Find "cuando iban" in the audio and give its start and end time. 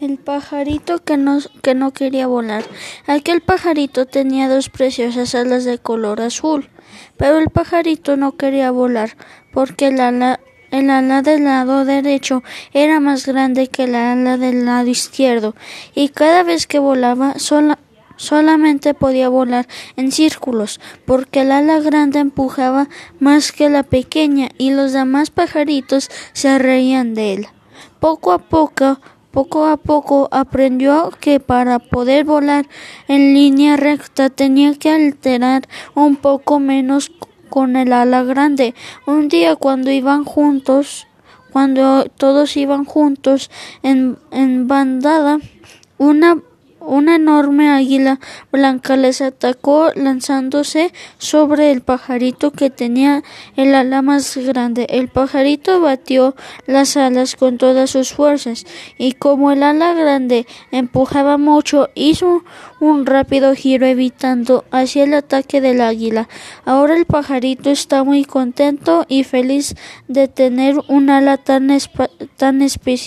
39.56-40.24